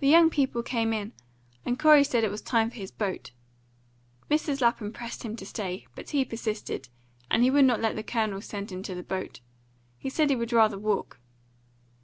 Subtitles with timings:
[0.00, 1.12] The young people came in,
[1.66, 3.30] and Corey said it was time for his boat.
[4.30, 4.62] Mrs.
[4.62, 6.88] Lapham pressed him to stay, but he persisted,
[7.30, 9.40] and he would not let the Colonel send him to the boat;
[9.98, 11.20] he said he would rather walk.